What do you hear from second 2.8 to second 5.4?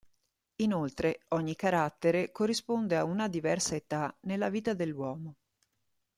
a una diversa età nella vita dell'uomo.